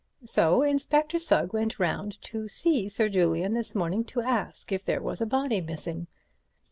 [0.25, 4.99] So Inspector Sugg went round to see Sir Julian this morning to ask if there
[4.99, 6.07] was a body missing.